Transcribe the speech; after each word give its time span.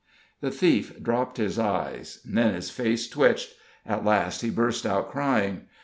The 0.39 0.49
thief 0.49 0.99
dropped 0.99 1.37
his 1.37 1.59
eyes, 1.59 2.21
then 2.25 2.55
his 2.55 2.71
face 2.71 3.07
twitched; 3.07 3.53
at 3.85 4.03
last 4.03 4.41
he 4.41 4.49
burst 4.49 4.83
out 4.83 5.11
crying. 5.11 5.67